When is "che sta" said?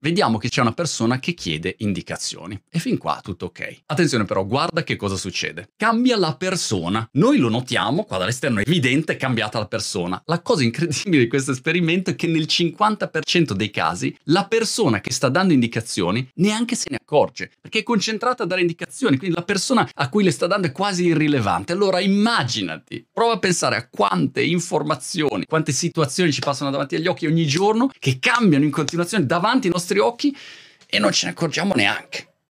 15.00-15.28